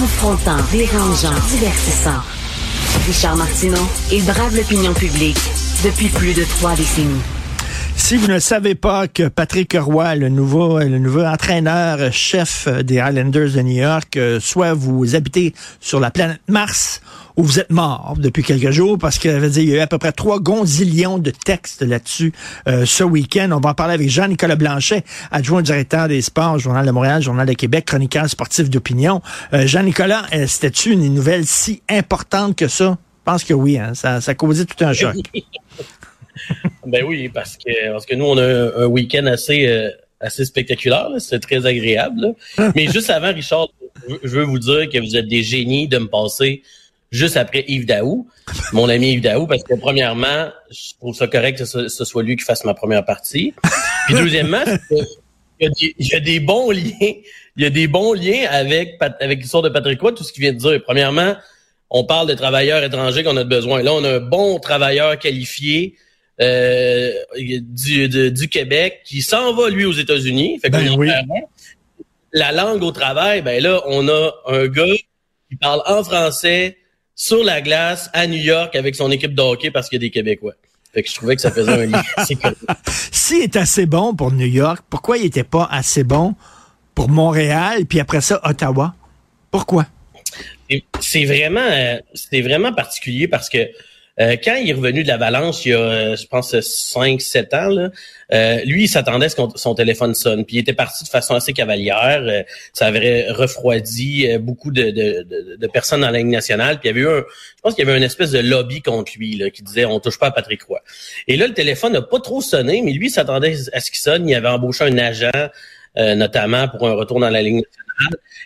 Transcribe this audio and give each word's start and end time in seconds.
Confrontant, 0.00 0.58
dérangeant, 0.70 1.34
divertissant. 1.48 2.22
Richard 3.08 3.34
Martineau, 3.34 3.82
il 4.12 4.24
brave 4.24 4.54
l'opinion 4.54 4.94
publique 4.94 5.40
depuis 5.82 6.06
plus 6.06 6.34
de 6.34 6.44
trois 6.44 6.76
décennies. 6.76 7.20
Si 7.96 8.16
vous 8.16 8.28
ne 8.28 8.38
savez 8.38 8.76
pas 8.76 9.08
que 9.08 9.26
Patrick 9.26 9.76
Roy, 9.76 10.14
le 10.14 10.28
nouveau, 10.28 10.78
le 10.78 11.00
nouveau 11.00 11.24
entraîneur 11.24 12.12
chef 12.12 12.68
des 12.68 13.00
Highlanders 13.00 13.50
de 13.50 13.60
New 13.60 13.82
York, 13.82 14.16
euh, 14.16 14.38
soit 14.38 14.72
vous 14.72 15.16
habitez 15.16 15.52
sur 15.80 15.98
la 15.98 16.12
planète 16.12 16.40
Mars 16.46 17.00
ou 17.38 17.44
vous 17.44 17.60
êtes 17.60 17.70
mort 17.70 18.16
depuis 18.18 18.42
quelques 18.42 18.72
jours 18.72 18.98
parce 18.98 19.16
qu'il 19.16 19.30
y 19.30 19.72
a 19.72 19.76
eu 19.76 19.78
à 19.78 19.86
peu 19.86 19.96
près 19.96 20.10
trois 20.10 20.40
gonzillions 20.40 21.18
de 21.18 21.30
textes 21.30 21.82
là-dessus 21.82 22.32
euh, 22.66 22.84
ce 22.84 23.04
week-end. 23.04 23.50
On 23.52 23.60
va 23.60 23.70
en 23.70 23.74
parler 23.74 23.94
avec 23.94 24.10
Jean-Nicolas 24.10 24.56
Blanchet, 24.56 25.04
adjoint 25.30 25.62
directeur 25.62 26.08
des 26.08 26.20
sports, 26.20 26.58
Journal 26.58 26.84
de 26.84 26.90
Montréal, 26.90 27.22
Journal 27.22 27.46
de 27.46 27.52
Québec, 27.52 27.84
chroniqueur 27.84 28.28
sportif 28.28 28.68
d'opinion. 28.68 29.22
Euh, 29.54 29.68
Jean-Nicolas, 29.68 30.24
c'était-tu 30.48 30.90
une 30.90 31.14
nouvelle 31.14 31.46
si 31.46 31.80
importante 31.88 32.56
que 32.56 32.66
ça? 32.66 32.98
Je 33.18 33.32
pense 33.32 33.44
que 33.44 33.54
oui, 33.54 33.78
hein? 33.78 33.94
ça, 33.94 34.20
ça 34.20 34.34
causait 34.34 34.64
tout 34.64 34.84
un 34.84 34.92
choc. 34.92 35.14
ben 36.86 37.04
oui, 37.06 37.28
parce 37.28 37.56
que, 37.56 37.92
parce 37.92 38.04
que 38.04 38.16
nous, 38.16 38.24
on 38.24 38.36
a 38.36 38.82
un, 38.82 38.86
week-end 38.86 39.26
assez, 39.26 39.68
euh, 39.68 39.90
assez 40.18 40.44
spectaculaire. 40.44 41.08
C'est 41.18 41.38
très 41.38 41.64
agréable. 41.64 42.34
Mais 42.74 42.88
juste 42.88 43.10
avant, 43.10 43.32
Richard, 43.32 43.68
je 44.24 44.28
veux 44.28 44.44
vous 44.44 44.58
dire 44.58 44.88
que 44.90 44.98
vous 44.98 45.14
êtes 45.14 45.28
des 45.28 45.44
génies 45.44 45.86
de 45.86 45.98
me 45.98 46.08
passer 46.08 46.62
juste 47.10 47.36
après 47.36 47.64
Yves 47.68 47.86
Daou, 47.86 48.28
mon 48.72 48.88
ami 48.88 49.12
Yves 49.12 49.22
Daou, 49.22 49.46
parce 49.46 49.62
que 49.62 49.74
premièrement, 49.74 50.50
je 50.70 50.94
trouve 50.98 51.14
ça 51.14 51.26
correct 51.26 51.58
que 51.58 51.64
ce, 51.64 52.04
soit 52.04 52.22
lui 52.22 52.36
qui 52.36 52.44
fasse 52.44 52.64
ma 52.64 52.74
première 52.74 53.04
partie. 53.04 53.54
Puis 54.06 54.14
deuxièmement, 54.14 54.64
il 55.60 55.68
y, 55.98 56.14
a 56.14 56.20
des, 56.20 56.40
bons 56.40 56.70
liens. 56.70 57.14
Il 57.56 57.62
y 57.62 57.66
a 57.66 57.70
des 57.70 57.88
bons 57.88 58.12
liens 58.12 58.46
avec, 58.50 58.98
avec 59.20 59.40
l'histoire 59.40 59.62
de 59.62 59.68
Patrick 59.68 60.00
Roy, 60.00 60.12
tout 60.12 60.24
ce 60.24 60.32
qu'il 60.32 60.42
vient 60.42 60.52
de 60.52 60.58
dire. 60.58 60.80
Premièrement, 60.84 61.34
on 61.90 62.04
parle 62.04 62.28
de 62.28 62.34
travailleurs 62.34 62.82
étrangers 62.82 63.24
qu'on 63.24 63.36
a 63.36 63.44
besoin. 63.44 63.82
Là, 63.82 63.92
on 63.92 64.04
a 64.04 64.16
un 64.16 64.20
bon 64.20 64.58
travailleur 64.58 65.18
qualifié 65.18 65.96
euh, 66.40 67.12
du, 67.36 68.08
du 68.08 68.48
Québec 68.48 69.00
qui 69.04 69.22
s'en 69.22 69.54
va, 69.54 69.70
lui, 69.70 69.84
aux 69.84 69.92
États-Unis. 69.92 70.60
Fait 70.60 70.70
ben 70.70 70.88
oui. 70.96 71.10
La 72.32 72.52
langue 72.52 72.82
au 72.82 72.92
travail, 72.92 73.40
ben 73.42 73.62
là, 73.62 73.82
on 73.86 74.06
a 74.06 74.32
un 74.46 74.66
gars 74.68 74.84
qui 75.48 75.56
parle 75.56 75.82
en 75.86 76.04
français 76.04 76.77
sur 77.18 77.42
la 77.42 77.60
glace 77.60 78.08
à 78.14 78.26
New 78.28 78.38
York 78.38 78.74
avec 78.76 78.94
son 78.94 79.10
équipe 79.10 79.34
de 79.34 79.42
hockey 79.42 79.70
parce 79.72 79.88
qu'il 79.88 79.96
y 79.96 80.00
a 80.00 80.06
des 80.06 80.10
Québécois. 80.10 80.54
Fait 80.94 81.02
que 81.02 81.10
je 81.10 81.14
trouvais 81.16 81.34
que 81.34 81.42
ça 81.42 81.50
faisait 81.50 81.72
un 81.72 81.86
lien 81.86 82.02
S'il 83.12 83.42
est 83.42 83.56
assez 83.56 83.84
bon 83.84 84.14
pour 84.14 84.32
New 84.32 84.46
York, 84.46 84.84
pourquoi 84.88 85.18
il 85.18 85.24
n'était 85.24 85.44
pas 85.44 85.68
assez 85.70 86.04
bon 86.04 86.34
pour 86.94 87.10
Montréal, 87.10 87.84
puis 87.86 88.00
après 88.00 88.20
ça, 88.20 88.40
Ottawa? 88.44 88.94
Pourquoi? 89.50 89.86
C'est 91.00 91.24
vraiment, 91.24 91.60
euh, 91.60 91.98
c'est 92.14 92.40
vraiment 92.40 92.72
particulier 92.72 93.26
parce 93.26 93.48
que 93.48 93.68
euh, 94.20 94.36
quand 94.42 94.56
il 94.56 94.68
est 94.68 94.74
revenu 94.74 95.02
de 95.04 95.08
la 95.08 95.16
Valence, 95.16 95.64
il 95.64 95.70
y 95.70 95.74
a, 95.74 95.78
euh, 95.78 96.16
je 96.16 96.26
pense, 96.26 96.52
5-7 96.54 97.54
ans, 97.54 97.68
là, 97.68 97.90
euh, 98.32 98.60
lui, 98.64 98.84
il 98.84 98.88
s'attendait 98.88 99.26
à 99.26 99.28
ce 99.28 99.36
que 99.36 99.42
son 99.54 99.74
téléphone 99.74 100.14
sonne. 100.14 100.44
Puis 100.44 100.56
il 100.56 100.58
était 100.58 100.72
parti 100.72 101.04
de 101.04 101.08
façon 101.08 101.34
assez 101.34 101.52
cavalière. 101.52 102.44
ça 102.72 102.86
avait 102.86 103.30
refroidi 103.30 104.28
beaucoup 104.38 104.70
de, 104.70 104.90
de, 104.90 105.56
de, 105.56 105.66
personnes 105.68 106.00
dans 106.00 106.10
la 106.10 106.18
Ligue 106.18 106.26
nationale. 106.26 106.78
Puis 106.78 106.88
il 106.88 106.96
y 106.96 106.98
avait 106.98 107.08
eu 107.08 107.18
un, 107.18 107.24
je 107.56 107.62
pense 107.62 107.74
qu'il 107.74 107.86
y 107.86 107.88
avait 107.88 107.96
une 107.96 108.04
espèce 108.04 108.30
de 108.30 108.40
lobby 108.40 108.82
contre 108.82 109.12
lui 109.16 109.36
là, 109.36 109.50
qui 109.50 109.62
disait 109.62 109.84
on 109.84 109.98
touche 110.00 110.18
pas 110.18 110.26
à 110.26 110.30
Patrick 110.30 110.62
Roy. 110.64 110.80
Et 111.26 111.36
là, 111.36 111.46
le 111.46 111.54
téléphone 111.54 111.92
n'a 111.92 112.02
pas 112.02 112.20
trop 112.20 112.42
sonné, 112.42 112.82
mais 112.82 112.92
lui, 112.92 113.06
il 113.06 113.10
s'attendait 113.10 113.54
à 113.72 113.80
ce 113.80 113.90
qu'il 113.90 114.00
sonne. 114.00 114.28
Il 114.28 114.34
avait 114.34 114.48
embauché 114.48 114.84
un 114.84 114.98
agent, 114.98 115.30
notamment 115.96 116.68
pour 116.68 116.86
un 116.86 116.94
retour 116.94 117.20
dans 117.20 117.30
la 117.30 117.40
Ligue 117.40 117.54
nationale. 117.54 117.87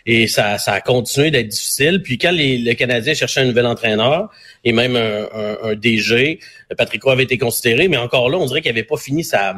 Et 0.05 0.27
ça, 0.27 0.57
ça 0.57 0.73
a 0.73 0.81
continué 0.81 1.31
d'être 1.31 1.47
difficile. 1.47 2.01
Puis 2.01 2.17
quand 2.17 2.31
les, 2.31 2.57
le 2.57 2.73
Canadien 2.73 3.13
cherchait 3.13 3.41
un 3.41 3.45
nouvel 3.45 3.65
entraîneur 3.65 4.29
et 4.63 4.73
même 4.73 4.95
un, 4.95 5.27
un, 5.63 5.75
DG, 5.75 6.39
Patrick 6.77 7.03
Roy 7.03 7.13
avait 7.13 7.23
été 7.23 7.37
considéré, 7.37 7.87
mais 7.87 7.97
encore 7.97 8.29
là, 8.29 8.37
on 8.37 8.45
dirait 8.45 8.61
qu'il 8.61 8.71
n'avait 8.71 8.83
pas 8.83 8.97
fini 8.97 9.23
sa, 9.23 9.55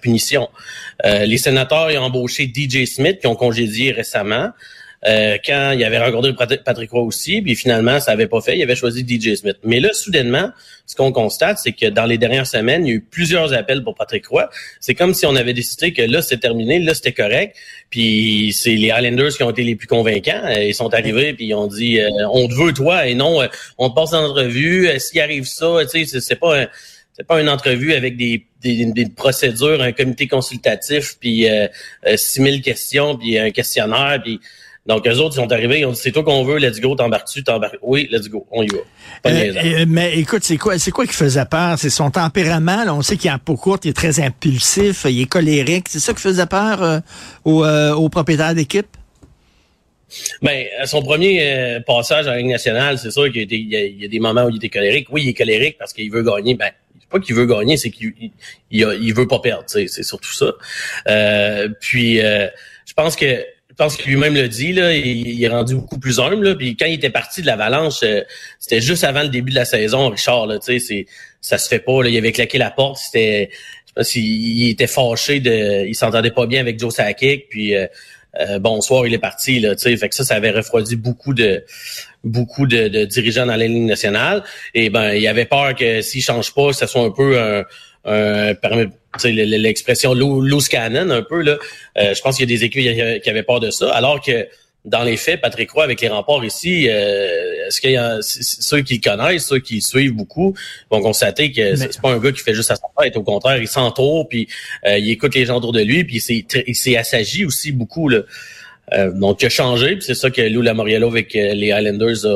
punition. 0.00 0.48
Euh, 1.04 1.26
les 1.26 1.38
sénateurs 1.38 1.88
ont 2.00 2.04
embauché 2.04 2.50
DJ 2.52 2.84
Smith, 2.84 3.20
qui 3.20 3.26
ont 3.26 3.36
congédié 3.36 3.92
récemment. 3.92 4.50
Euh, 5.06 5.36
quand 5.44 5.72
il 5.72 5.84
avait 5.84 5.98
rencontré 5.98 6.32
Patrick 6.32 6.90
Roy 6.90 7.02
aussi, 7.02 7.42
puis 7.42 7.54
finalement, 7.54 8.00
ça 8.00 8.12
avait 8.12 8.26
pas 8.26 8.40
fait, 8.40 8.56
il 8.56 8.62
avait 8.62 8.76
choisi 8.76 9.06
DJ 9.06 9.34
Smith. 9.34 9.56
Mais 9.62 9.80
là, 9.80 9.92
soudainement, 9.92 10.50
ce 10.86 10.96
qu'on 10.96 11.12
constate, 11.12 11.58
c'est 11.58 11.72
que 11.72 11.86
dans 11.86 12.06
les 12.06 12.16
dernières 12.18 12.46
semaines, 12.46 12.86
il 12.86 12.88
y 12.88 12.92
a 12.92 12.96
eu 12.96 13.00
plusieurs 13.00 13.52
appels 13.52 13.82
pour 13.82 13.94
Patrick 13.94 14.26
Roy. 14.26 14.48
C'est 14.80 14.94
comme 14.94 15.12
si 15.12 15.26
on 15.26 15.36
avait 15.36 15.52
décidé 15.52 15.92
que 15.92 16.02
là, 16.02 16.22
c'était 16.22 16.48
terminé, 16.48 16.78
là, 16.78 16.94
c'était 16.94 17.12
correct. 17.12 17.56
Puis 17.90 18.54
c'est 18.58 18.74
les 18.74 18.90
Highlanders 18.90 19.36
qui 19.36 19.42
ont 19.42 19.50
été 19.50 19.62
les 19.62 19.76
plus 19.76 19.88
convaincants. 19.88 20.42
Euh, 20.44 20.64
ils 20.64 20.74
sont 20.74 20.92
arrivés, 20.94 21.34
puis 21.34 21.46
ils 21.46 21.54
ont 21.54 21.66
dit 21.66 22.00
euh, 22.00 22.08
On 22.32 22.48
te 22.48 22.54
veut, 22.54 22.72
toi, 22.72 23.06
et 23.06 23.14
non, 23.14 23.40
on 23.78 23.90
te 23.90 23.94
passe 23.94 24.14
en 24.14 24.24
entrevue. 24.24 24.88
S'il 24.98 25.20
arrive 25.20 25.44
ça, 25.44 25.78
tu 25.90 26.06
sais, 26.06 26.20
c'est 26.20 26.36
pas 26.36 26.66
c'est 27.16 27.26
pas 27.26 27.40
une 27.40 27.48
entrevue 27.48 27.94
avec 27.94 28.16
des, 28.16 28.44
des, 28.60 29.06
procédures, 29.14 29.80
un 29.80 29.92
comité 29.92 30.26
consultatif, 30.26 31.16
puis 31.20 31.48
euh, 31.48 31.68
6000 32.16 32.60
questions, 32.60 33.16
puis 33.16 33.38
un 33.38 33.50
questionnaire, 33.52 34.20
puis 34.22 34.40
donc, 34.86 35.06
eux 35.06 35.16
autres, 35.16 35.34
ils 35.34 35.40
sont 35.40 35.50
arrivés, 35.50 35.80
ils 35.80 35.86
ont 35.86 35.92
dit, 35.92 36.00
c'est 36.00 36.12
toi 36.12 36.22
qu'on 36.22 36.44
veut, 36.44 36.58
let's 36.58 36.78
go, 36.78 36.94
t'embarques-tu, 36.94 37.42
t'embarques. 37.42 37.78
Oui, 37.80 38.06
let's 38.10 38.28
go, 38.28 38.46
on 38.50 38.62
y 38.62 38.66
va. 38.66 38.78
Euh, 39.26 39.30
euh, 39.30 39.84
mais 39.88 40.18
écoute, 40.18 40.44
c'est 40.44 40.58
quoi, 40.58 40.78
c'est 40.78 40.90
quoi 40.90 41.06
qui 41.06 41.14
faisait 41.14 41.46
peur? 41.46 41.78
C'est 41.78 41.88
son 41.88 42.10
tempérament, 42.10 42.84
là, 42.84 42.94
on 42.94 43.00
sait 43.00 43.16
qu'il 43.16 43.30
a 43.30 43.38
peau 43.38 43.56
courte, 43.56 43.86
il 43.86 43.90
est 43.90 43.94
très 43.94 44.20
impulsif, 44.20 45.06
il 45.08 45.22
est 45.22 45.26
colérique. 45.26 45.86
C'est 45.88 46.00
ça 46.00 46.12
qui 46.12 46.20
faisait 46.20 46.44
peur 46.44 46.82
euh, 46.82 47.00
aux, 47.44 47.64
euh, 47.64 48.08
propriétaires 48.10 48.54
d'équipe? 48.54 48.86
Ben, 50.42 50.66
à 50.78 50.86
son 50.86 51.02
premier 51.02 51.80
passage 51.86 52.26
à 52.26 52.32
la 52.32 52.36
Ligue 52.36 52.50
nationale, 52.50 52.98
c'est 52.98 53.10
sûr 53.10 53.32
qu'il 53.32 53.50
y, 53.50 54.04
a 54.04 54.08
des 54.08 54.20
moments 54.20 54.44
où 54.44 54.50
il 54.50 54.56
était 54.56 54.68
colérique. 54.68 55.08
Oui, 55.10 55.22
il 55.24 55.28
est 55.30 55.34
colérique 55.34 55.78
parce 55.78 55.94
qu'il 55.94 56.12
veut 56.12 56.22
gagner. 56.22 56.54
Ben, 56.54 56.70
c'est 57.00 57.08
pas 57.08 57.20
qu'il 57.20 57.34
veut 57.34 57.46
gagner, 57.46 57.78
c'est 57.78 57.90
qu'il 57.90 58.12
il, 58.70 59.14
veut 59.14 59.26
pas 59.26 59.38
perdre. 59.38 59.64
C'est 59.66 59.88
surtout 60.02 60.34
ça. 60.34 60.52
puis, 61.80 62.18
je 62.18 62.92
pense 62.94 63.16
que 63.16 63.44
je 63.74 63.82
pense 63.82 63.96
qu'il 63.96 64.12
lui-même 64.12 64.34
le 64.34 64.48
dit, 64.48 64.72
là, 64.72 64.94
il, 64.94 65.42
est 65.42 65.48
rendu 65.48 65.74
beaucoup 65.74 65.98
plus 65.98 66.20
humble. 66.20 66.48
Là, 66.48 66.54
puis 66.54 66.76
quand 66.76 66.86
il 66.86 66.94
était 66.94 67.10
parti 67.10 67.42
de 67.42 67.46
l'Avalanche, 67.46 68.04
euh, 68.04 68.22
c'était 68.60 68.80
juste 68.80 69.02
avant 69.02 69.22
le 69.22 69.30
début 69.30 69.50
de 69.50 69.56
la 69.56 69.64
saison, 69.64 70.10
Richard. 70.10 70.46
Là, 70.46 70.58
c'est, 70.60 71.06
ça 71.40 71.58
se 71.58 71.68
fait 71.68 71.80
pas. 71.80 72.04
Là, 72.04 72.08
il 72.08 72.16
avait 72.16 72.30
claqué 72.30 72.56
la 72.56 72.70
porte. 72.70 72.98
C'était, 72.98 73.50
je 73.50 73.88
sais 73.88 73.94
pas 73.96 74.04
s'il 74.04 74.68
était 74.68 74.86
fâché 74.86 75.40
de, 75.40 75.86
il 75.88 75.96
s'entendait 75.96 76.30
pas 76.30 76.46
bien 76.46 76.60
avec 76.60 76.78
Joe 76.78 76.94
Sakic. 76.94 77.48
Puis 77.48 77.74
euh, 77.74 77.88
euh, 78.38 78.60
bonsoir, 78.60 79.08
il 79.08 79.14
est 79.14 79.18
parti. 79.18 79.58
Là, 79.58 79.76
fait 79.76 80.08
que 80.08 80.14
ça, 80.14 80.22
ça 80.22 80.36
avait 80.36 80.52
refroidi 80.52 80.94
beaucoup 80.94 81.34
de 81.34 81.64
beaucoup 82.22 82.68
de, 82.68 83.04
dirigeants 83.06 83.44
dans 83.44 83.56
la 83.56 83.66
ligne 83.66 83.86
nationale. 83.86 84.44
Et 84.72 84.88
ben, 84.88 85.14
il 85.14 85.26
avait 85.26 85.46
peur 85.46 85.74
que 85.74 86.00
s'il 86.00 86.22
change 86.22 86.54
pas, 86.54 86.68
que 86.68 86.76
ce 86.76 86.86
soit 86.86 87.02
un 87.02 87.10
peu 87.10 87.40
un, 87.40 87.64
un 88.04 88.54
l'expression 89.22 90.14
loose 90.14 90.68
cannon 90.68 91.10
un 91.10 91.22
peu 91.22 91.42
là. 91.42 91.58
Euh, 91.98 92.14
je 92.14 92.20
pense 92.20 92.36
qu'il 92.36 92.50
y 92.50 92.52
a 92.52 92.56
des 92.56 92.64
équipes 92.64 93.22
qui 93.22 93.30
avaient 93.30 93.42
peur 93.42 93.60
de 93.60 93.70
ça, 93.70 93.92
alors 93.92 94.20
que 94.20 94.46
dans 94.84 95.02
les 95.02 95.16
faits, 95.16 95.40
Patrick 95.40 95.70
Roy 95.70 95.84
avec 95.84 96.02
les 96.02 96.08
remports 96.08 96.44
ici, 96.44 96.88
euh, 96.90 97.66
est-ce 97.66 97.80
qu'il 97.80 97.92
y 97.92 97.96
a 97.96 98.18
ceux 98.20 98.82
qui 98.82 99.00
le 99.02 99.10
connaissent, 99.10 99.46
ceux 99.46 99.58
qui 99.58 99.80
suivent 99.80 100.12
beaucoup, 100.12 100.54
vont 100.90 101.00
constater 101.00 101.52
que 101.52 101.74
c'est 101.74 102.00
pas 102.02 102.10
un 102.10 102.18
gars 102.18 102.32
qui 102.32 102.42
fait 102.42 102.52
juste 102.52 102.70
à 102.70 102.76
sa 102.76 102.88
tête. 103.00 103.16
Au 103.16 103.22
contraire, 103.22 103.56
il 103.56 103.68
s'entoure, 103.68 104.28
puis 104.28 104.46
euh, 104.86 104.98
il 104.98 105.10
écoute 105.10 105.34
les 105.34 105.46
gens 105.46 105.56
autour 105.56 105.72
de 105.72 105.80
lui, 105.80 106.04
puis 106.04 106.16
il 106.16 106.74
s'est 106.74 106.96
assagi 106.96 107.46
aussi 107.46 107.72
beaucoup 107.72 108.10
là. 108.10 108.22
donc 109.12 109.40
il 109.40 109.46
a 109.46 109.48
changé, 109.48 109.96
puis 109.96 110.04
c'est 110.04 110.14
ça 110.14 110.28
que 110.28 110.42
Lou 110.42 110.60
Lamoriello 110.60 111.08
avec 111.08 111.32
les 111.32 111.72
Highlanders 111.72 112.26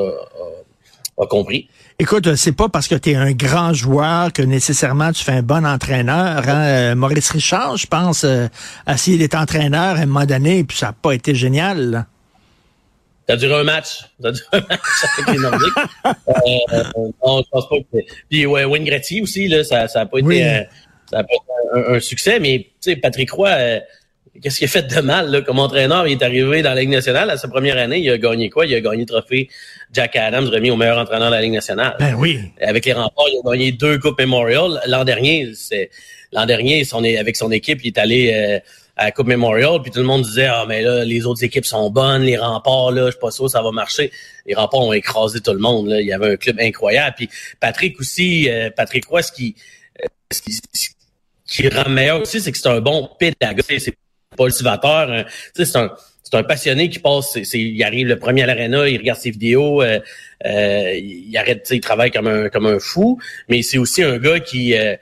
a 1.19 1.27
compris. 1.27 1.69
Écoute, 2.01 2.37
c'est 2.37 2.53
pas 2.53 2.69
parce 2.69 2.87
que 2.87 2.95
tu 2.95 3.11
es 3.11 3.17
un 3.17 3.33
grand 3.33 3.73
joueur 3.73 4.33
que 4.33 4.41
nécessairement 4.41 5.11
tu 5.11 5.25
fais 5.25 5.33
un 5.33 5.43
bon 5.43 5.67
entraîneur. 5.67 6.49
Hein? 6.49 6.63
Euh, 6.63 6.95
Maurice 6.95 7.31
Richard, 7.31 7.77
je 7.77 7.89
pense, 7.89 8.23
euh, 8.23 8.47
a 8.87 8.95
essayé 8.95 9.19
d'être 9.19 9.35
entraîneur 9.35 9.97
à 9.97 9.99
un 9.99 10.07
moment 10.07 10.25
donné, 10.25 10.63
puis 10.63 10.77
ça 10.77 10.87
n'a 10.87 10.93
pas 10.93 11.11
été 11.11 11.35
génial. 11.35 12.07
Ça 13.27 13.33
a 13.33 13.37
duré 13.37 13.55
un 13.55 13.65
match. 13.65 14.05
Ça 14.23 14.29
a 14.29 14.31
duré 14.31 14.47
un 14.53 14.61
match 14.61 14.81
avec 15.19 15.35
les 15.35 15.43
Nordiques. 15.43 15.75
euh, 16.07 17.11
non, 17.27 17.43
je 17.43 17.51
pense 17.51 17.69
pas 17.69 17.77
que... 17.81 17.99
Puis 18.31 18.47
ouais, 18.47 18.65
Wayne 18.65 18.85
Gretzky 18.85 19.21
aussi, 19.21 19.49
là, 19.49 19.65
ça 19.65 19.89
n'a 19.93 20.07
pas, 20.07 20.19
été, 20.21 20.45
un, 20.45 20.65
ça 21.11 21.19
a 21.19 21.25
pas 21.25 21.35
été 21.35 21.97
un, 21.97 21.99
succès, 21.99 22.39
mais 22.39 22.61
tu 22.81 22.93
sais, 22.93 22.97
Patrick 22.97 23.33
Roy... 23.33 23.49
Euh, 23.49 23.81
qu'est-ce 24.41 24.59
qu'il 24.59 24.67
a 24.67 24.69
fait 24.69 24.83
de 24.83 25.01
mal 25.01 25.31
là, 25.33 25.43
comme 25.43 25.59
entraîneur? 25.59 26.07
Il 26.07 26.13
est 26.13 26.23
arrivé 26.23 26.63
dans 26.63 26.75
la 26.75 26.81
Ligue 26.81 26.91
nationale. 26.91 27.29
À 27.31 27.37
sa 27.37 27.49
première 27.49 27.77
année, 27.77 27.99
il 27.99 28.09
a 28.09 28.19
gagné 28.19 28.51
quoi? 28.51 28.67
Il 28.67 28.75
a 28.77 28.81
gagné 28.81 29.01
le 29.01 29.07
trophée 29.07 29.49
Jack 29.93 30.17
Adams, 30.17 30.49
remis 30.49 30.71
au 30.71 30.77
meilleur 30.77 30.99
entraîneur 30.99 31.31
de 31.31 31.35
la 31.35 31.43
Ligue 31.43 31.53
nationale. 31.53 31.97
Ben 31.99 32.15
oui. 32.15 32.41
Avec 32.61 32.85
les 32.85 32.93
remparts, 32.93 33.27
il 33.29 33.41
a 33.45 33.51
gagné 33.51 33.73
deux 33.73 33.99
Coupes 33.99 34.19
Memorial. 34.19 34.81
L'an 34.87 35.05
dernier, 35.05 35.53
c'est 35.55 35.91
l'an 36.33 36.47
dernier, 36.47 36.85
son, 36.85 37.03
avec 37.03 37.37
son 37.37 37.51
équipe, 37.51 37.81
il 37.83 37.89
est 37.89 37.99
allé 37.99 38.33
euh, 38.35 38.59
à 38.97 39.07
la 39.07 39.13
Coupe 39.13 39.27
Memorial, 39.27 39.81
puis 39.83 39.91
tout 39.91 40.01
le 40.01 40.05
monde 40.07 40.23
disait 40.23 40.47
Ah, 40.47 40.65
mais 40.69 40.83
là, 40.83 41.05
les 41.05 41.25
autres 41.27 41.43
équipes 41.43 41.65
sont 41.65 41.91
bonnes, 41.91 42.23
les 42.23 42.37
remparts, 42.37 42.91
là, 42.91 43.07
je 43.07 43.13
suis 43.13 43.21
pas 43.21 43.31
sûr 43.31 43.49
ça 43.49 43.63
va 43.63 43.71
marcher. 43.71 44.13
Les 44.47 44.55
remparts 44.55 44.81
ont 44.81 44.93
écrasé 44.93 45.41
tout 45.41 45.53
le 45.53 45.59
monde. 45.59 45.89
Là. 45.89 46.01
Il 46.01 46.07
y 46.07 46.13
avait 46.13 46.33
un 46.33 46.37
club 46.37 46.59
incroyable. 46.61 47.15
Puis 47.17 47.29
Patrick 47.61 47.99
aussi, 47.99 48.51
euh, 48.51 48.71
Patrick 48.71 49.07
Roy, 49.07 49.23
ce 49.23 49.33
qui, 49.33 49.55
euh, 50.03 50.07
ce 50.33 50.43
qui, 50.43 50.53
ce 50.53 50.89
qui 51.47 51.69
rend 51.69 51.89
meilleur 51.89 52.21
aussi, 52.21 52.41
c'est 52.41 52.53
que 52.53 52.59
c'est 52.59 52.69
un 52.69 52.81
bon 52.81 53.09
pédagogue 53.19 53.65
pas 54.39 54.47
le 54.47 55.13
hein. 55.13 55.25
c'est 55.55 55.77
un, 55.77 55.91
c'est 56.31 56.37
un 56.37 56.43
passionné 56.43 56.91
qui 56.91 56.99
passe, 56.99 57.39
il 57.55 57.83
arrive 57.83 58.07
le 58.07 58.19
premier 58.19 58.43
à 58.43 58.47
l'aréna, 58.47 58.87
il 58.87 58.99
regarde 58.99 59.19
ses 59.19 59.31
vidéos, 59.31 59.81
euh, 59.83 59.99
euh, 60.45 60.93
il 60.95 61.35
arrête, 61.39 61.67
il 61.71 61.81
travaille 61.81 62.11
comme 62.11 62.27
un 62.27 62.79
fou, 62.79 63.19
mais 63.49 63.63
c'est 63.63 63.79
aussi 63.79 64.03
un 64.03 64.19
gars 64.19 64.39
qui 64.39 64.75
euh, 64.77 64.97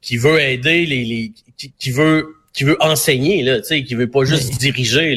qui 0.00 0.16
veut 0.16 0.40
aider 0.40 0.86
les, 0.86 1.04
les 1.04 1.32
qui 1.78 1.90
veut 1.90 2.39
qui 2.52 2.64
veut 2.64 2.76
enseigner, 2.80 3.42
là, 3.42 3.60
tu 3.60 3.66
sais, 3.66 3.84
qui 3.84 3.94
veut 3.94 4.10
pas 4.10 4.24
juste 4.24 4.58
diriger. 4.58 5.16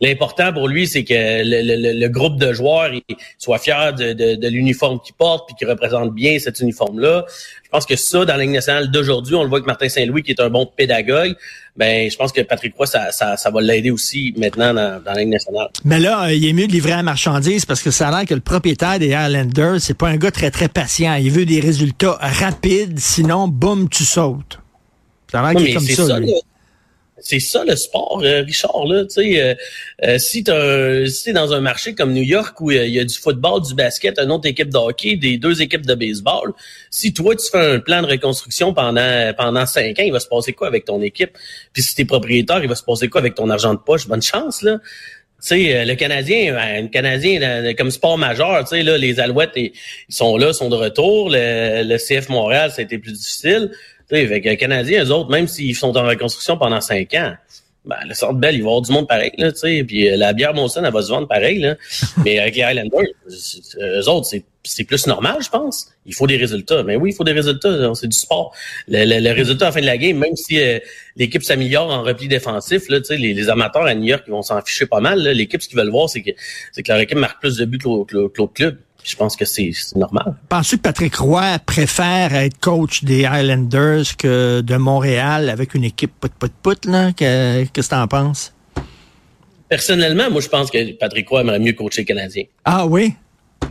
L'important 0.00 0.52
pour 0.52 0.66
lui, 0.66 0.88
c'est 0.88 1.04
que 1.04 1.14
le, 1.14 1.92
le, 1.92 2.08
groupe 2.08 2.38
de 2.38 2.52
joueurs 2.52 2.90
soit 3.38 3.58
fier 3.58 3.94
de, 3.94 4.12
de, 4.12 4.34
de 4.34 4.48
l'uniforme 4.48 4.98
qu'il 5.00 5.14
porte 5.14 5.46
puis 5.46 5.54
qu'il 5.56 5.68
représente 5.68 6.12
bien 6.14 6.38
cet 6.38 6.58
uniforme-là. 6.58 7.26
Je 7.64 7.70
pense 7.70 7.86
que 7.86 7.96
ça, 7.96 8.24
dans 8.24 8.34
la 8.34 8.42
Ligue 8.42 8.50
nationale 8.50 8.90
d'aujourd'hui, 8.90 9.36
on 9.36 9.42
le 9.42 9.48
voit 9.48 9.58
avec 9.58 9.66
Martin 9.66 9.88
Saint-Louis, 9.88 10.22
qui 10.22 10.32
est 10.32 10.40
un 10.40 10.50
bon 10.50 10.66
pédagogue. 10.66 11.36
Ben, 11.76 12.10
je 12.10 12.16
pense 12.16 12.32
que 12.32 12.40
Patrick 12.40 12.74
Roy, 12.76 12.86
ça, 12.86 13.12
ça, 13.12 13.36
ça 13.36 13.50
va 13.50 13.60
l'aider 13.60 13.92
aussi 13.92 14.34
maintenant 14.36 14.74
dans, 14.74 15.00
dans, 15.00 15.12
la 15.12 15.20
Ligue 15.20 15.28
nationale. 15.28 15.68
Mais 15.84 16.00
là, 16.00 16.32
il 16.32 16.44
est 16.44 16.52
mieux 16.52 16.66
de 16.66 16.72
livrer 16.72 16.90
la 16.90 17.04
marchandise 17.04 17.66
parce 17.66 17.82
que 17.82 17.92
ça 17.92 18.08
a 18.08 18.10
l'air 18.10 18.26
que 18.26 18.34
le 18.34 18.40
propriétaire 18.40 18.98
des 18.98 19.14
Highlanders, 19.14 19.80
c'est 19.80 19.96
pas 19.96 20.08
un 20.08 20.16
gars 20.16 20.32
très, 20.32 20.50
très 20.50 20.68
patient. 20.68 21.14
Il 21.14 21.30
veut 21.30 21.44
des 21.44 21.60
résultats 21.60 22.18
rapides, 22.20 22.98
sinon, 22.98 23.46
boum, 23.46 23.88
tu 23.88 24.04
sautes. 24.04 24.58
Ça. 25.94 26.06
ça 26.06 26.20
c'est 27.20 27.40
ça 27.40 27.64
le 27.64 27.74
sport, 27.76 28.20
euh, 28.22 28.42
Richard. 28.42 28.86
Là, 28.86 29.04
euh, 29.18 29.54
euh, 30.04 30.18
si 30.18 30.44
tu 30.44 30.50
es 30.50 31.32
dans 31.32 31.52
un 31.52 31.60
marché 31.60 31.94
comme 31.94 32.12
New 32.12 32.22
York 32.22 32.60
où 32.60 32.70
il 32.70 32.88
y 32.88 33.00
a 33.00 33.04
du 33.04 33.14
football, 33.14 33.62
du 33.62 33.74
basket, 33.74 34.18
une 34.18 34.30
autre 34.30 34.46
équipe 34.46 34.70
de 34.70 34.78
hockey, 34.78 35.16
des 35.16 35.36
deux 35.36 35.60
équipes 35.60 35.86
de 35.86 35.94
baseball, 35.94 36.52
si 36.90 37.12
toi 37.12 37.34
tu 37.34 37.50
fais 37.50 37.74
un 37.74 37.78
plan 37.80 38.02
de 38.02 38.06
reconstruction 38.06 38.72
pendant 38.72 39.32
pendant 39.36 39.66
cinq 39.66 39.98
ans, 39.98 40.04
il 40.04 40.12
va 40.12 40.20
se 40.20 40.28
passer 40.28 40.52
quoi 40.52 40.68
avec 40.68 40.84
ton 40.84 41.02
équipe? 41.02 41.36
Puis 41.72 41.82
si 41.82 41.94
t'es 41.94 42.04
propriétaire, 42.04 42.62
il 42.62 42.68
va 42.68 42.74
se 42.74 42.84
passer 42.84 43.08
quoi 43.08 43.20
avec 43.20 43.34
ton 43.34 43.50
argent 43.50 43.74
de 43.74 43.80
poche? 43.80 44.06
Bonne 44.06 44.22
chance 44.22 44.62
là. 44.62 44.78
Tu 45.40 45.46
sais, 45.46 45.84
le 45.84 45.94
Canadien, 45.94 46.52
ben, 46.52 46.82
le 46.82 46.88
Canadien 46.88 47.72
comme 47.74 47.92
sport 47.92 48.18
majeur, 48.18 48.60
tu 48.64 48.76
sais 48.76 48.82
là, 48.82 48.98
les 48.98 49.20
Alouettes, 49.20 49.52
ils 49.54 49.72
sont 50.08 50.36
là, 50.36 50.52
sont 50.52 50.68
de 50.68 50.74
retour. 50.74 51.30
Le, 51.30 51.84
le 51.84 51.96
CF 51.96 52.28
Montréal, 52.28 52.72
ça 52.72 52.80
a 52.80 52.84
été 52.84 52.98
plus 52.98 53.12
difficile. 53.12 53.70
Avec 54.10 54.44
les 54.44 54.56
Canadiens, 54.56 55.04
eux 55.04 55.10
autres, 55.10 55.30
même 55.30 55.46
s'ils 55.46 55.76
sont 55.76 55.96
en 55.96 56.06
reconstruction 56.06 56.56
pendant 56.56 56.80
cinq 56.80 57.14
ans, 57.14 57.34
ben, 57.84 57.96
le 58.06 58.12
Centre 58.12 58.34
Bell, 58.34 58.54
il 58.54 58.62
va 58.62 58.64
y 58.64 58.68
avoir 58.68 58.82
du 58.82 58.92
monde 58.92 59.08
pareil, 59.08 59.32
là, 59.38 59.50
tu 59.50 59.60
sais. 59.60 59.84
Puis 59.84 60.10
euh, 60.10 60.16
la 60.16 60.34
bière 60.34 60.52
Monson, 60.52 60.82
elle 60.84 60.92
va 60.92 61.00
se 61.00 61.08
vendre 61.08 61.26
pareil, 61.26 61.58
là. 61.58 61.76
Mais 62.24 62.38
avec 62.38 62.56
les 62.56 62.62
Highlanders, 62.62 63.06
eux 63.80 64.08
autres, 64.08 64.28
c'est 64.62 64.84
plus 64.84 65.06
normal, 65.06 65.38
je 65.42 65.48
pense. 65.48 65.88
Il 66.04 66.14
faut 66.14 66.26
des 66.26 66.36
résultats. 66.36 66.82
Mais 66.82 66.96
oui, 66.96 67.10
il 67.10 67.14
faut 67.14 67.24
des 67.24 67.32
résultats. 67.32 67.90
C'est 67.94 68.08
du 68.08 68.16
sport. 68.16 68.54
Le, 68.88 69.20
le, 69.20 69.32
résultat 69.32 69.66
à 69.66 69.68
la 69.68 69.72
fin 69.72 69.80
de 69.80 69.86
la 69.86 69.96
game, 69.96 70.18
même 70.18 70.36
si 70.36 70.60
euh, 70.60 70.78
l'équipe 71.16 71.42
s'améliore 71.42 71.90
en 71.90 72.02
repli 72.02 72.28
défensif, 72.28 72.90
là, 72.90 72.98
les, 73.10 73.32
les 73.32 73.48
amateurs 73.48 73.86
à 73.86 73.94
New 73.94 74.04
York, 74.04 74.24
ils 74.26 74.32
vont 74.32 74.42
s'en 74.42 74.60
ficher 74.60 74.84
pas 74.84 75.00
mal. 75.00 75.22
L'équipe, 75.22 75.62
ce 75.62 75.68
qu'ils 75.68 75.78
veulent 75.78 75.90
voir, 75.90 76.10
c'est 76.10 76.20
que, 76.20 76.30
que 76.30 76.88
leur 76.88 76.98
équipe 76.98 77.16
marque 77.16 77.40
plus 77.40 77.56
de 77.56 77.64
buts 77.64 77.78
que 77.78 78.14
l'autre 78.14 78.52
club 78.52 78.78
je 79.04 79.16
pense 79.16 79.36
que 79.36 79.44
c'est 79.44 79.72
normal. 79.96 80.34
Penses-tu 80.48 80.76
que 80.76 80.82
Patrick 80.82 81.16
Roy 81.16 81.58
préfère 81.64 82.34
être 82.34 82.58
coach 82.58 83.04
des 83.04 83.24
Highlanders 83.24 84.16
que 84.16 84.60
de 84.60 84.76
Montréal 84.76 85.48
avec 85.48 85.74
une 85.74 85.84
équipe 85.84 86.12
put-put-put, 86.20 86.90
là? 86.90 87.12
Qu'est-ce 87.12 87.70
que 87.70 87.80
tu 87.80 87.94
en 87.94 88.06
penses? 88.06 88.52
Personnellement, 89.68 90.30
moi, 90.30 90.40
je 90.40 90.48
pense 90.48 90.70
que 90.70 90.92
Patrick 90.92 91.28
Roy 91.28 91.42
aimerait 91.42 91.58
mieux 91.58 91.72
coacher 91.72 92.02
le 92.02 92.06
Canadien. 92.06 92.44
Ah 92.64 92.86
oui? 92.86 93.14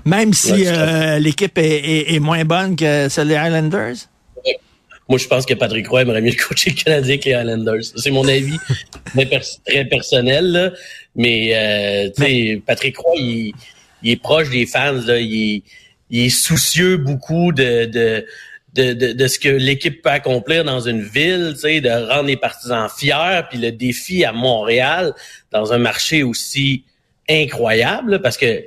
Même 0.05 0.33
si 0.33 0.65
euh, 0.65 1.19
l'équipe 1.19 1.57
est, 1.57 2.19
moins 2.19 2.45
bonne 2.45 2.75
que 2.75 3.09
celle 3.09 3.29
des 3.29 3.35
Highlanders? 3.35 3.95
Moi, 5.09 5.17
je 5.17 5.27
pense 5.27 5.45
que 5.45 5.53
Patrick 5.53 5.87
Roy 5.87 6.01
aimerait 6.01 6.21
mieux 6.21 6.35
coacher 6.47 6.71
le 6.71 6.83
Canadien 6.83 7.17
que 7.17 7.25
les 7.25 7.33
Highlanders. 7.33 7.83
C'est 7.95 8.11
mon 8.11 8.27
avis 8.27 8.57
très 9.65 9.85
personnel. 9.85 10.73
Mais, 11.15 11.51
euh, 11.53 12.09
tu 12.15 12.23
sais, 12.23 12.61
Patrick 12.65 12.97
Roy, 12.97 13.15
il 13.17 13.53
il 14.03 14.11
est 14.11 14.21
proche 14.21 14.49
des 14.49 14.65
fans, 14.65 14.93
là, 14.93 15.19
il, 15.19 15.63
est, 16.11 16.29
soucieux 16.29 16.97
beaucoup 16.97 17.51
de, 17.51 17.85
de, 17.85 18.25
de, 18.73 19.13
de, 19.13 19.27
ce 19.27 19.39
que 19.39 19.49
l'équipe 19.49 20.01
peut 20.01 20.09
accomplir 20.09 20.63
dans 20.63 20.79
une 20.79 21.01
ville, 21.01 21.51
tu 21.55 21.61
sais, 21.61 21.81
de 21.81 21.89
rendre 21.89 22.27
les 22.27 22.37
partisans 22.37 22.87
fiers, 22.95 23.41
puis 23.49 23.59
le 23.59 23.71
défi 23.71 24.23
à 24.23 24.31
Montréal, 24.31 25.13
dans 25.51 25.73
un 25.73 25.77
marché 25.77 26.23
aussi 26.23 26.83
incroyable, 27.29 28.21
parce 28.21 28.37
que 28.37 28.63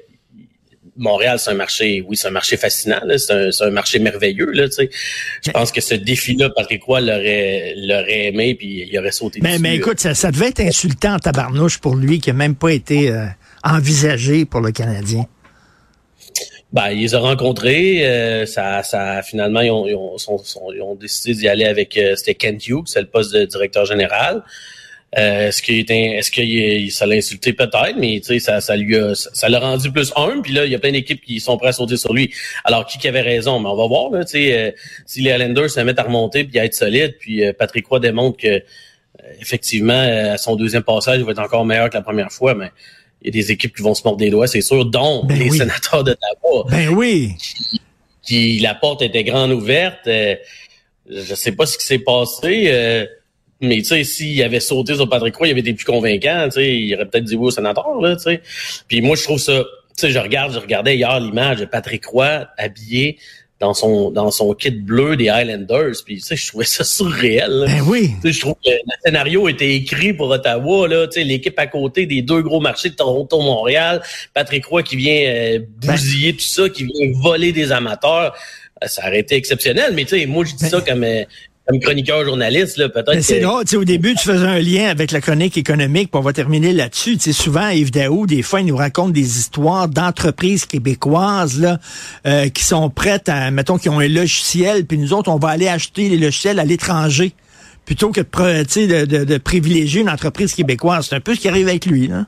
Montréal, 0.96 1.38
c'est 1.38 1.50
un 1.50 1.54
marché, 1.54 2.04
oui, 2.06 2.16
c'est 2.16 2.28
un 2.28 2.32
marché 2.32 2.56
fascinant, 2.56 3.00
c'est 3.16 3.32
un, 3.32 3.48
un, 3.66 3.70
marché 3.70 3.98
merveilleux. 3.98 4.50
Là, 4.52 4.68
tu 4.68 4.74
sais. 4.74 4.90
Je 5.44 5.50
pense 5.50 5.72
que 5.72 5.80
ce 5.80 5.94
défi-là, 5.94 6.50
Patrick 6.50 6.82
Roy 6.82 7.00
l'aurait, 7.00 7.74
l'aurait 7.76 8.26
aimé, 8.26 8.54
puis 8.54 8.86
il 8.90 8.98
aurait 8.98 9.10
sauté 9.10 9.40
mais, 9.42 9.52
dessus. 9.52 9.62
Mais 9.62 9.76
écoute, 9.76 9.98
ça, 9.98 10.14
ça 10.14 10.30
devait 10.30 10.48
être 10.48 10.60
insultant, 10.60 11.18
tabarnouche, 11.18 11.78
pour 11.78 11.96
lui, 11.96 12.20
qui 12.20 12.28
n'a 12.30 12.34
même 12.34 12.54
pas 12.54 12.72
été... 12.72 13.10
Euh, 13.10 13.24
envisagé 13.64 14.44
pour 14.44 14.60
le 14.60 14.72
Canadien? 14.72 15.26
Ben, 16.72 16.90
ils 16.90 17.00
les 17.00 17.14
ont 17.16 17.22
rencontrés. 17.22 18.06
Euh, 18.06 18.46
ça, 18.46 18.82
ça, 18.84 19.22
finalement, 19.22 19.60
ils 19.60 19.70
ont, 19.70 19.86
ils 19.88 19.94
ont, 19.96 20.16
ils 20.72 20.82
ont 20.82 20.94
décidé 20.94 21.34
d'y 21.34 21.48
aller 21.48 21.64
avec. 21.64 21.96
Euh, 21.96 22.14
c'était 22.14 22.34
Kent 22.34 22.68
Hughes, 22.68 22.86
c'est 22.86 23.00
le 23.00 23.08
poste 23.08 23.32
de 23.34 23.44
directeur 23.44 23.86
général. 23.86 24.44
Euh, 25.18 25.48
est-ce 25.48 25.62
qu'il 25.62 25.90
est-ce 25.90 26.30
que 26.30 26.92
ça 26.92 27.04
l'a 27.04 27.16
insulté 27.16 27.52
peut-être, 27.52 27.96
mais 27.98 28.20
ça, 28.38 28.60
ça 28.60 28.76
lui 28.76 28.96
a, 28.96 29.16
ça 29.16 29.48
l'a 29.48 29.58
rendu 29.58 29.90
plus 29.90 30.12
un. 30.14 30.40
Puis 30.40 30.52
là, 30.52 30.64
il 30.64 30.70
y 30.70 30.74
a 30.76 30.78
plein 30.78 30.92
d'équipes 30.92 31.20
qui 31.20 31.40
sont 31.40 31.56
prêtes 31.58 31.70
à 31.70 31.72
sauter 31.72 31.96
sur 31.96 32.12
lui. 32.12 32.32
Alors 32.64 32.86
qui, 32.86 32.98
qui 32.98 33.08
avait 33.08 33.20
raison? 33.20 33.58
Mais 33.58 33.68
on 33.68 33.76
va 33.76 33.88
voir. 33.88 34.10
Là, 34.12 34.24
sais, 34.24 34.76
si 35.06 35.22
les 35.22 35.32
Islanders 35.32 35.70
se 35.70 35.80
mettent 35.80 35.98
à 35.98 36.04
remonter 36.04 36.44
puis 36.44 36.60
à 36.60 36.64
être 36.64 36.74
solides, 36.74 37.16
puis 37.18 37.42
Patrick 37.58 37.88
Roy 37.88 37.98
démontre 37.98 38.36
que 38.36 38.62
effectivement 39.40 40.00
à 40.00 40.38
son 40.38 40.54
deuxième 40.54 40.84
passage, 40.84 41.18
il 41.18 41.24
va 41.24 41.32
être 41.32 41.40
encore 41.40 41.64
meilleur 41.64 41.90
que 41.90 41.96
la 41.96 42.02
première 42.02 42.30
fois, 42.30 42.54
mais 42.54 42.70
il 43.22 43.26
y 43.26 43.28
a 43.28 43.42
des 43.42 43.52
équipes 43.52 43.74
qui 43.74 43.82
vont 43.82 43.94
se 43.94 44.02
mordre 44.04 44.18
des 44.18 44.30
doigts, 44.30 44.46
c'est 44.46 44.60
sûr, 44.60 44.84
dont 44.84 45.24
ben 45.24 45.38
les 45.38 45.50
sénateurs 45.50 46.04
d'Ottawa. 46.04 46.66
Ben 46.70 46.88
oui. 46.88 47.34
Qui, 48.22 48.58
la 48.60 48.74
porte 48.74 49.02
était 49.02 49.24
grande 49.24 49.50
ouverte. 49.52 50.06
Euh, 50.06 50.36
je 51.08 51.34
sais 51.34 51.52
pas 51.52 51.66
ce 51.66 51.76
qui 51.76 51.84
s'est 51.84 51.98
passé. 51.98 52.64
Euh, 52.68 53.06
mais 53.60 53.78
tu 53.78 53.84
sais, 53.84 54.04
s'il 54.04 54.42
avait 54.42 54.60
sauté 54.60 54.94
sur 54.94 55.08
Patrick 55.08 55.36
Roy, 55.36 55.48
il 55.48 55.50
avait 55.50 55.60
été 55.60 55.74
plus 55.74 55.84
convaincant, 55.84 56.44
tu 56.46 56.52
sais, 56.52 56.78
il 56.78 56.94
aurait 56.94 57.06
peut-être 57.06 57.24
dit 57.24 57.36
oui 57.36 57.48
au 57.48 57.50
sénateur, 57.50 58.00
là, 58.00 58.16
tu 58.16 58.22
sais. 58.22 58.40
Puis 58.88 59.02
moi, 59.02 59.16
je 59.16 59.24
trouve 59.24 59.38
ça, 59.38 59.52
tu 59.62 59.66
sais, 59.96 60.10
je 60.10 60.18
regarde, 60.18 60.54
je 60.54 60.58
regardais 60.58 60.96
hier 60.96 61.20
l'image 61.20 61.58
de 61.58 61.66
Patrick 61.66 62.06
Roy 62.06 62.46
habillé 62.56 63.18
dans 63.60 63.74
son 63.74 64.10
dans 64.10 64.30
son 64.30 64.54
kit 64.54 64.70
bleu 64.70 65.16
des 65.16 65.28
Highlanders. 65.28 65.92
Puis 66.04 66.16
tu 66.16 66.22
sais, 66.22 66.36
je 66.36 66.48
trouvais 66.48 66.64
ça 66.64 66.82
surréel. 66.82 67.64
Ben 67.66 67.82
oui. 67.86 68.10
Tu 68.22 68.28
sais, 68.28 68.32
je 68.32 68.40
trouve 68.40 68.54
que 68.54 68.70
le 68.70 68.92
scénario 69.04 69.48
était 69.48 69.74
écrit 69.74 70.14
pour 70.14 70.30
Ottawa. 70.30 70.88
Là, 70.88 71.06
tu 71.06 71.20
sais, 71.20 71.24
l'équipe 71.24 71.58
à 71.58 71.66
côté 71.66 72.06
des 72.06 72.22
deux 72.22 72.40
gros 72.40 72.60
marchés 72.60 72.88
de 72.88 72.94
Toronto, 72.94 73.40
Montréal, 73.40 74.00
Patrick 74.32 74.64
Roy 74.64 74.82
qui 74.82 74.96
vient 74.96 75.22
euh, 75.26 75.58
bousiller 75.78 76.32
tout 76.32 76.40
ça, 76.40 76.68
qui 76.70 76.84
vient 76.84 77.12
voler 77.14 77.52
des 77.52 77.70
amateurs. 77.70 78.34
Euh, 78.82 78.86
ça 78.86 79.06
aurait 79.06 79.20
été 79.20 79.36
exceptionnel, 79.36 79.92
mais 79.94 80.04
tu 80.04 80.18
sais, 80.18 80.26
moi 80.26 80.44
je 80.46 80.54
dis 80.54 80.64
ben 80.64 80.70
ça 80.70 80.80
comme 80.80 81.04
euh, 81.04 81.24
comme 81.70 81.80
chroniqueur 81.80 82.24
journaliste, 82.24 82.76
là, 82.76 82.88
peut-être. 82.88 83.20
C'est 83.22 83.40
drôle, 83.40 83.64
tu 83.64 83.70
sais, 83.70 83.76
au 83.76 83.84
début, 83.84 84.14
tu 84.14 84.24
faisais 84.24 84.46
un 84.46 84.58
lien 84.58 84.88
avec 84.88 85.12
la 85.12 85.20
chronique 85.20 85.56
économique, 85.56 86.10
puis 86.10 86.18
on 86.18 86.22
va 86.22 86.32
terminer 86.32 86.72
là-dessus. 86.72 87.16
Tu 87.16 87.20
sais, 87.20 87.32
souvent, 87.32 87.68
Yves 87.68 87.90
Daou, 87.90 88.26
des 88.26 88.42
fois, 88.42 88.60
il 88.60 88.66
nous 88.66 88.76
raconte 88.76 89.12
des 89.12 89.38
histoires 89.38 89.88
d'entreprises 89.88 90.66
québécoises, 90.66 91.60
là, 91.60 91.78
euh, 92.26 92.48
qui 92.48 92.64
sont 92.64 92.90
prêtes 92.90 93.28
à, 93.28 93.50
mettons, 93.50 93.78
qui 93.78 93.88
ont 93.88 94.00
un 94.00 94.08
logiciel, 94.08 94.84
puis 94.84 94.98
nous 94.98 95.12
autres, 95.12 95.30
on 95.30 95.38
va 95.38 95.48
aller 95.48 95.68
acheter 95.68 96.08
les 96.08 96.18
logiciels 96.18 96.58
à 96.58 96.64
l'étranger, 96.64 97.32
plutôt 97.84 98.10
que 98.10 98.20
de, 98.20 99.04
de, 99.04 99.24
de, 99.24 99.38
privilégier 99.38 100.02
une 100.02 100.10
entreprise 100.10 100.54
québécoise. 100.54 101.06
C'est 101.08 101.16
un 101.16 101.20
peu 101.20 101.34
ce 101.34 101.40
qui 101.40 101.48
arrive 101.48 101.68
avec 101.68 101.86
lui, 101.86 102.08
là. 102.08 102.26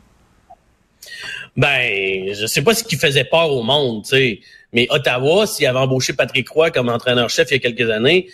Ben, 1.55 2.33
je 2.33 2.47
sais 2.47 2.63
pas 2.63 2.75
ce 2.75 2.83
qui 2.83 2.97
faisait 2.97 3.25
peur 3.25 3.51
au 3.51 3.63
monde, 3.63 4.05
tu 4.05 4.11
sais. 4.11 4.41
Mais 4.73 4.87
Ottawa, 4.89 5.47
s'il 5.47 5.67
avait 5.67 5.81
embauché 5.81 6.15
Patrick 6.15 6.49
Roy 6.49 6.71
comme 6.71 6.89
entraîneur-chef 6.89 7.51
il 7.51 7.55
y 7.55 7.57
a 7.57 7.59
quelques 7.59 7.91
années, 7.91 8.29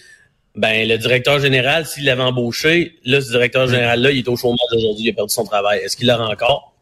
ben 0.58 0.88
le 0.88 0.98
directeur 0.98 1.38
général, 1.38 1.86
s'il 1.86 2.04
l'avait 2.04 2.22
embauché, 2.22 2.96
là, 3.04 3.20
ce 3.20 3.30
directeur 3.30 3.68
général-là, 3.68 4.10
il 4.10 4.18
est 4.18 4.28
au 4.28 4.36
chômage 4.36 4.58
aujourd'hui, 4.74 5.06
il 5.06 5.10
a 5.10 5.12
perdu 5.14 5.32
son 5.32 5.44
travail. 5.44 5.78
Est-ce 5.78 5.96
qu'il 5.96 6.08
l'aura 6.08 6.28
encore? 6.28 6.74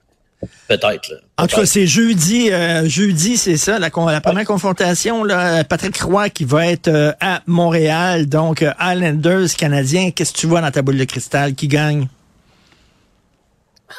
Peut-être. 0.69 1.23
en 1.39 1.47
tout 1.47 1.57
cas, 1.57 1.67
c'est 1.67 1.87
jeudi, 1.87 2.51
euh, 2.51 2.87
jeudi, 2.87 3.37
c'est 3.37 3.57
ça, 3.57 3.79
la, 3.79 3.89
la 3.89 4.21
première 4.21 4.45
confrontation. 4.45 5.25
Là, 5.25 5.65
Patrick 5.65 5.97
Roy 5.99 6.29
qui 6.31 6.45
va 6.45 6.67
être 6.67 6.89
euh, 6.89 7.13
à 7.21 7.43
Montréal, 7.47 8.27
donc 8.27 8.63
euh, 8.63 8.73
Islanders 8.81 9.49
canadien. 9.57 10.11
Qu'est-ce 10.11 10.33
que 10.33 10.39
tu 10.39 10.47
vois 10.47 10.61
dans 10.61 10.71
ta 10.71 10.83
boule 10.83 10.99
de 10.99 11.05
cristal? 11.05 11.55
Qui 11.55 11.69
gagne? 11.69 12.09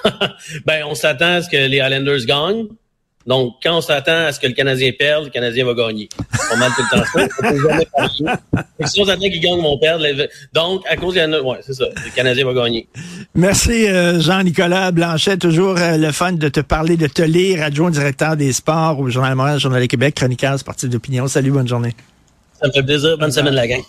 ben, 0.65 0.83
on 0.85 0.95
s'attend 0.95 1.35
à 1.35 1.41
ce 1.41 1.49
que 1.49 1.57
les 1.57 1.77
Islanders 1.77 2.25
gagnent. 2.25 2.67
Donc, 3.27 3.55
quand 3.61 3.77
on 3.77 3.81
s'attend 3.81 4.25
à 4.25 4.31
ce 4.31 4.39
que 4.39 4.47
le 4.47 4.53
Canadien 4.53 4.91
perde, 4.97 5.25
le 5.25 5.29
Canadien 5.29 5.65
va 5.65 5.73
gagner. 5.73 6.07
Pas 6.49 6.55
mal 6.55 6.71
tout 6.75 6.81
le 6.81 6.97
temps 6.97 7.05
ça. 8.79 8.87
si 8.87 9.01
on 9.01 9.05
s'attend 9.05 9.21
qu'ils 9.21 9.41
gagnent, 9.41 9.57
ils 9.57 9.63
vont 9.63 9.77
perdre. 9.77 10.05
Donc, 10.53 10.83
à 10.89 10.95
cause 10.95 11.15
de 11.15 11.41
ouais, 11.41 11.57
c'est 11.61 11.73
ça. 11.73 11.85
Le 11.93 12.15
Canadien 12.15 12.45
va 12.45 12.53
gagner. 12.53 12.87
Merci, 13.35 13.87
euh, 13.87 14.21
Jean-Nicolas 14.21 14.91
Blanchet. 14.91 15.37
Toujours 15.37 15.75
euh, 15.77 15.97
le 15.97 16.11
fun 16.13 16.31
de 16.31 16.47
te 16.47 16.61
parler, 16.61 16.95
de 16.95 17.07
te 17.07 17.21
lire, 17.21 17.63
adjoint 17.63 17.91
directeur 17.91 18.37
des 18.37 18.53
sports 18.53 18.97
au 18.99 19.09
Journal 19.09 19.35
Montréal, 19.35 19.59
Journal 19.59 19.81
du 19.81 19.89
Québec, 19.89 20.15
chroniqueur 20.15 20.57
sportif 20.57 20.89
d'opinion. 20.89 21.27
Salut, 21.27 21.51
bonne 21.51 21.67
journée. 21.67 21.93
Ça 22.61 22.67
me 22.67 22.71
fait 22.71 22.83
plaisir. 22.83 23.17
Bonne 23.17 23.31
semaine, 23.31 23.53
la 23.53 23.67
gang. 23.67 23.83